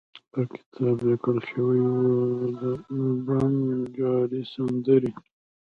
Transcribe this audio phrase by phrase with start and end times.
[0.31, 2.05] پر کتاب لیکل شوي وو:
[2.59, 2.61] د
[3.25, 5.11] بنجاري سندرې.